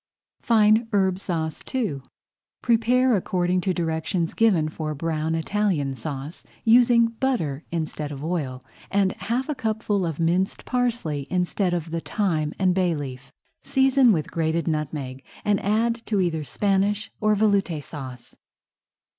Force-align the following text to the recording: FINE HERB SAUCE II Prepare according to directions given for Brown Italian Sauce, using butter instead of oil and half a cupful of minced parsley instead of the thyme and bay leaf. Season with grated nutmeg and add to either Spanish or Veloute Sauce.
FINE 0.41 0.87
HERB 0.93 1.19
SAUCE 1.19 1.61
II 1.75 2.01
Prepare 2.63 3.15
according 3.15 3.61
to 3.61 3.71
directions 3.71 4.33
given 4.33 4.67
for 4.67 4.95
Brown 4.95 5.35
Italian 5.35 5.93
Sauce, 5.93 6.43
using 6.63 7.05
butter 7.09 7.63
instead 7.71 8.11
of 8.11 8.23
oil 8.23 8.63
and 8.89 9.11
half 9.11 9.47
a 9.47 9.53
cupful 9.53 10.03
of 10.03 10.19
minced 10.19 10.65
parsley 10.65 11.27
instead 11.29 11.75
of 11.75 11.91
the 11.91 11.99
thyme 11.99 12.51
and 12.57 12.73
bay 12.73 12.95
leaf. 12.95 13.31
Season 13.61 14.11
with 14.11 14.31
grated 14.31 14.67
nutmeg 14.67 15.23
and 15.45 15.59
add 15.63 16.01
to 16.07 16.19
either 16.19 16.43
Spanish 16.43 17.11
or 17.21 17.35
Veloute 17.35 17.83
Sauce. 17.83 18.35